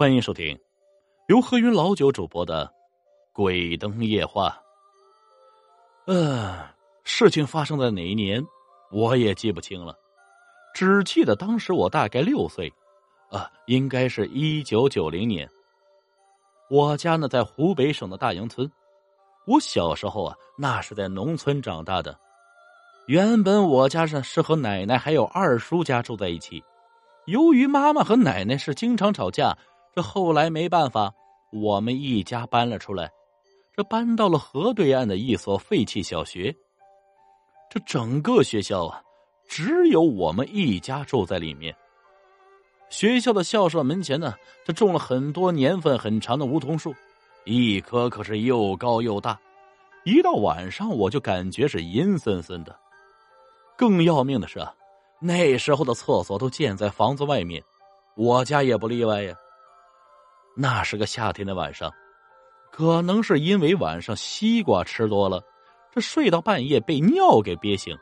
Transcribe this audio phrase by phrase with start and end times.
[0.00, 0.58] 欢迎收听
[1.26, 2.64] 由何云老九主播的
[3.34, 4.48] 《鬼灯夜话》。
[6.10, 6.58] 嗯，
[7.04, 8.42] 事情发生在哪一年，
[8.90, 9.94] 我也记不清了，
[10.72, 12.72] 只记得当时我大概六岁，
[13.30, 15.46] 啊，应该是一九九零年。
[16.70, 18.72] 我家呢在湖北省的大营村，
[19.46, 22.18] 我小时候啊，那是在农村长大的。
[23.06, 26.64] 原本我家是是和奶奶还有二叔家住在一起，
[27.26, 29.54] 由于妈妈和奶奶是经常吵架。
[29.94, 31.12] 这后来没办法，
[31.52, 33.10] 我们一家搬了出来，
[33.76, 36.54] 这搬到了河对岸的一所废弃小学。
[37.68, 39.02] 这整个学校啊，
[39.48, 41.74] 只有我们一家住在里面。
[42.88, 44.34] 学校的校舍门前呢，
[44.64, 46.92] 这种了很多年份很长的梧桐树，
[47.44, 49.38] 一棵可是又高又大。
[50.04, 52.76] 一到晚上，我就感觉是阴森森的。
[53.76, 54.74] 更要命的是啊，
[55.20, 57.62] 那时候的厕所都建在房子外面，
[58.16, 59.34] 我家也不例外呀。
[60.56, 61.90] 那是个夏天的晚上，
[62.70, 65.42] 可能是因为晚上西瓜吃多了，
[65.94, 67.96] 这睡到半夜被尿给憋醒。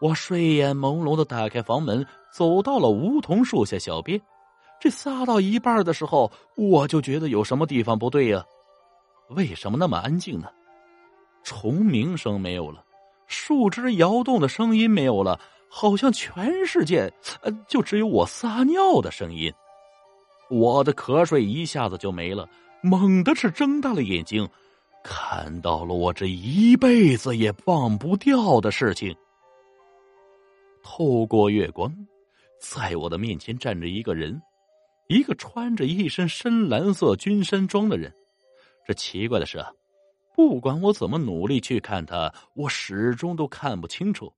[0.00, 4.20] 我睡眼朦胧的打开房门，走到了梧桐树下小便。
[4.80, 8.44] 这撒到一半的时候，我就觉得有什么地方不对呀？
[9.30, 10.48] 为什么那么安静呢？
[11.44, 12.84] 虫鸣声没有了，
[13.28, 19.52] 树枝摇动的声音没有了，好像全世界呃就只有我撒尿的声音。
[20.52, 22.46] 我的瞌睡一下子就没了，
[22.82, 24.46] 猛的是睁大了眼睛，
[25.02, 29.16] 看到了我这一辈子也忘不掉的事情。
[30.82, 31.90] 透过月光，
[32.60, 34.42] 在我的面前站着一个人，
[35.08, 38.12] 一个穿着一身深蓝色军山装的人。
[38.86, 39.72] 这奇怪的是啊，
[40.36, 44.30] 不管我怎么努力去看他，我始终都看不清楚。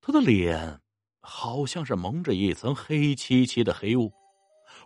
[0.00, 0.78] 他的脸
[1.20, 4.12] 好像是蒙着一层黑漆漆的黑雾。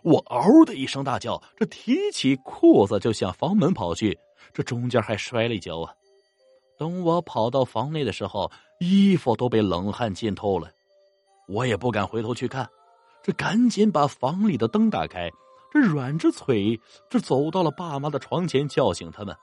[0.03, 4.17] 我嗷的一声大叫，这提起裤子就向房门跑去，
[4.53, 5.93] 这中间还摔了一跤啊！
[6.77, 10.69] 等我跑到房内的时候，衣服都被冷汗浸透了，
[11.47, 12.67] 我也不敢回头去看，
[13.21, 15.29] 这赶紧把房里的灯打开，
[15.73, 16.79] 这软着腿，
[17.09, 19.35] 这走到了爸妈的床前叫醒他们。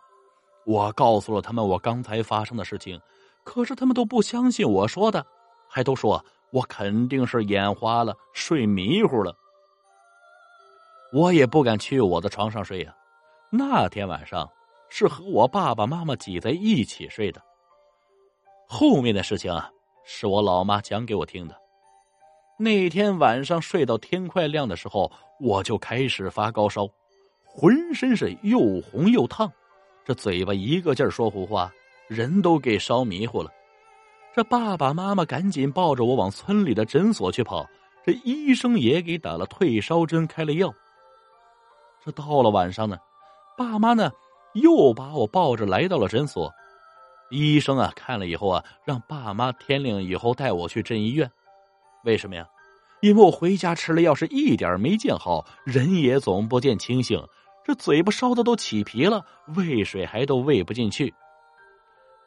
[0.65, 2.99] 我告诉了他们我刚才发生的事情，
[3.45, 5.25] 可是他们都不相信我说的，
[5.69, 9.37] 还都说我肯定是眼花了，睡迷糊了。
[11.13, 12.95] 我也不敢去我的床上睡呀，
[13.51, 14.49] 那天晚上
[14.91, 17.41] 是和我爸爸妈妈挤在一起睡的。
[18.67, 19.71] 后面的事情啊，
[20.05, 21.57] 是我老妈讲给我听的。
[22.59, 26.89] 那天晚上睡到天快亮的时候，我就开始发高烧，
[27.45, 29.51] 浑身是又红又烫，
[30.05, 31.73] 这嘴巴一个劲儿说胡话，
[32.09, 33.51] 人都给烧迷糊了。
[34.35, 37.65] 这爸爸妈妈赶紧抱着我往村里的诊所去跑，
[38.05, 40.75] 这医生也给打了退烧针，开了药。
[42.07, 42.97] 这到了晚上呢，
[43.59, 44.13] 爸妈呢
[44.55, 46.53] 又把我抱着来到了诊所。
[47.31, 51.29] 医生啊看了以后啊，让爸妈天亮以后带我去镇医院。
[52.05, 52.47] 为什么呀？
[53.01, 57.21] 因为我回家吃了药是一点没见好，人也总不见清醒，
[57.65, 61.13] 这嘴巴烧的都起皮了，喂水还都喂不进去。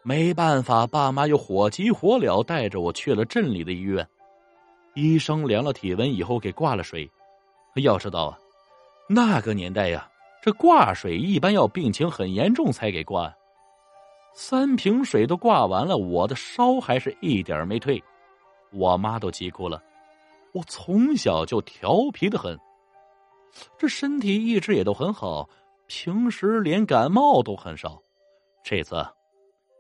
[0.04, 4.06] 没办法，爸妈又火急火燎带着我去了镇里的医院。
[4.94, 7.10] 医生量了体温以后给挂了水。
[7.76, 8.38] 要知道啊。
[9.12, 10.08] 那个年代呀，
[10.40, 13.34] 这挂水一般要病情很严重才给挂。
[14.36, 18.02] 三瓶水都挂完了，我的烧还是一点没退，
[18.72, 19.84] 我妈都急哭了。
[20.54, 22.58] 我从小就调皮的很，
[23.80, 25.50] 这身体一直也都很好，
[25.88, 28.00] 平时连感冒都很少。
[28.64, 29.04] 这次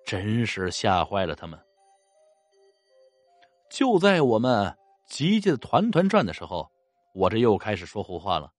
[0.06, 1.60] 真是吓坏了他们。
[3.70, 4.76] 就在我们
[5.06, 6.68] 急急的团团转的时候，
[7.14, 8.52] 我这又开始说胡话了。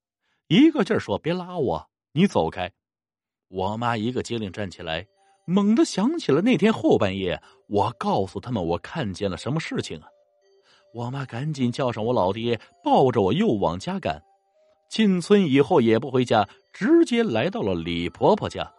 [0.51, 2.73] 一个劲儿说：“别拉我，你走开！”
[3.47, 5.07] 我妈一个机灵站起来，
[5.47, 10.09] 猛地想起了那天后半夜，我告诉他们我看见了什么事情啊！
[10.93, 14.21] 我妈赶紧叫上我老爹，抱着我又往家赶。
[14.89, 18.75] 进村以后也不回家，直接来到了李婆婆家。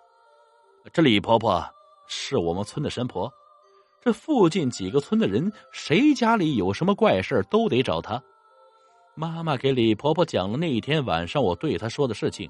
[0.91, 1.65] 这李婆婆
[2.05, 3.31] 是我们村的神婆，
[4.01, 8.21] 这附近几个村的人谁家里有什么怪事都得找她。
[9.15, 12.49] 妈妈给李婆婆讲了那一天晚上我对她说的事情，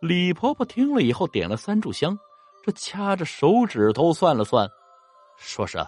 [0.00, 2.18] 李婆婆听了以后点了三炷香，
[2.64, 4.68] 这掐着手指头算了算，
[5.38, 5.78] 说是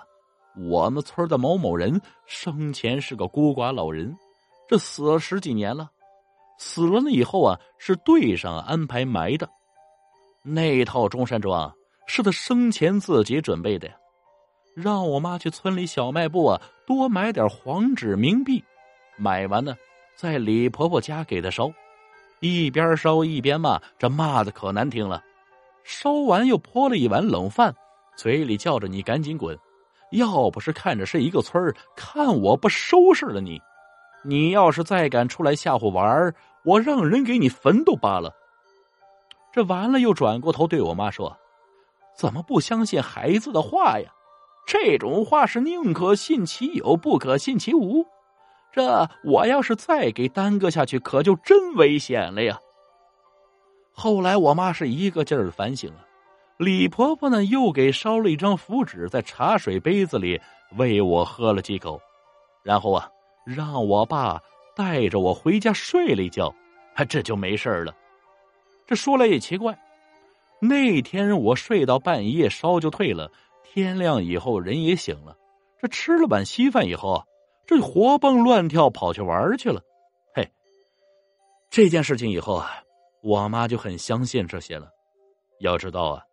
[0.68, 4.14] 我们村的某某人生前是个孤寡老人，
[4.68, 5.90] 这死了十几年了，
[6.58, 9.48] 死了那以后啊是队上安排埋的，
[10.44, 11.74] 那套中山装
[12.06, 13.94] 是他生前自己准备的呀，
[14.76, 18.62] 让我妈去村里小卖部啊多买点黄纸冥币，
[19.16, 19.74] 买完呢。
[20.22, 21.68] 在李婆婆家给她烧，
[22.38, 25.20] 一边烧一边骂，这骂的可难听了。
[25.82, 27.74] 烧完又泼了一碗冷饭，
[28.16, 29.58] 嘴里叫着：“你赶紧滚！
[30.12, 33.60] 要不是看着是一个村儿，看我不收拾了你！
[34.22, 36.32] 你要是再敢出来吓唬玩儿，
[36.62, 38.32] 我让人给你坟都扒了。”
[39.52, 41.36] 这完了，又转过头对我妈说
[42.16, 44.08] ：“怎么不相信孩子的话呀？
[44.68, 48.06] 这种话是宁可信其有，不可信其无。
[48.72, 52.58] 这我要是再给耽搁下去，可就真危险了呀！”
[53.92, 56.00] 后来我妈是一个劲儿反省啊，
[56.56, 60.40] 李婆婆呢又给烧了一张符纸在茶水杯子里
[60.78, 62.00] 喂我喝了几口，
[62.62, 63.08] 然后啊
[63.44, 64.40] 让我爸
[64.74, 66.54] 带着我回家睡了一觉，
[67.08, 67.94] 这就没事了。
[68.86, 69.78] 这说来也奇怪，
[70.60, 73.30] 那天我睡到半夜，烧就退了，
[73.62, 75.36] 天亮以后人也醒了，
[75.78, 77.22] 这吃了碗稀饭以后，
[77.72, 79.82] 这活蹦乱跳跑去玩去了。
[80.34, 80.50] 嘿，
[81.70, 82.70] 这件事情以后啊。
[83.22, 84.90] 我妈就很相信这些了，
[85.60, 86.24] 要知道啊，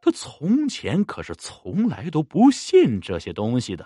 [0.00, 3.84] 她从前可是从来都不信这些东西的。